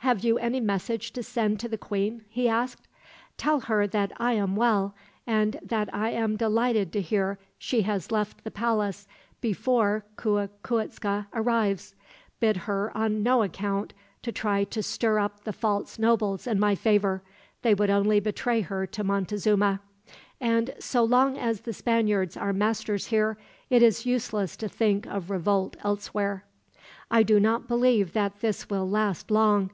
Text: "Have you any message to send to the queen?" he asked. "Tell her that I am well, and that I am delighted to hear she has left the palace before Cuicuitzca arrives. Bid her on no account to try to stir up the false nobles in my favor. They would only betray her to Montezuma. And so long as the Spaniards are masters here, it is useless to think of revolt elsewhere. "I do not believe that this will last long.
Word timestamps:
"Have 0.00 0.22
you 0.24 0.38
any 0.38 0.60
message 0.60 1.10
to 1.14 1.22
send 1.24 1.58
to 1.58 1.68
the 1.68 1.76
queen?" 1.76 2.22
he 2.28 2.48
asked. 2.48 2.86
"Tell 3.36 3.58
her 3.62 3.88
that 3.88 4.12
I 4.18 4.34
am 4.34 4.54
well, 4.54 4.94
and 5.26 5.58
that 5.60 5.92
I 5.92 6.10
am 6.10 6.36
delighted 6.36 6.92
to 6.92 7.00
hear 7.00 7.40
she 7.58 7.82
has 7.82 8.12
left 8.12 8.44
the 8.44 8.52
palace 8.52 9.08
before 9.40 10.04
Cuicuitzca 10.16 11.26
arrives. 11.34 11.96
Bid 12.38 12.56
her 12.58 12.96
on 12.96 13.24
no 13.24 13.42
account 13.42 13.94
to 14.22 14.30
try 14.30 14.62
to 14.62 14.80
stir 14.80 15.18
up 15.18 15.42
the 15.42 15.52
false 15.52 15.98
nobles 15.98 16.46
in 16.46 16.60
my 16.60 16.76
favor. 16.76 17.24
They 17.62 17.74
would 17.74 17.90
only 17.90 18.20
betray 18.20 18.60
her 18.60 18.86
to 18.86 19.02
Montezuma. 19.02 19.80
And 20.40 20.72
so 20.78 21.02
long 21.02 21.36
as 21.36 21.62
the 21.62 21.72
Spaniards 21.72 22.36
are 22.36 22.52
masters 22.52 23.08
here, 23.08 23.38
it 23.70 23.82
is 23.82 24.06
useless 24.06 24.56
to 24.58 24.68
think 24.68 25.04
of 25.06 25.30
revolt 25.30 25.76
elsewhere. 25.82 26.44
"I 27.10 27.24
do 27.24 27.40
not 27.40 27.66
believe 27.66 28.12
that 28.12 28.38
this 28.40 28.70
will 28.70 28.88
last 28.88 29.32
long. 29.32 29.72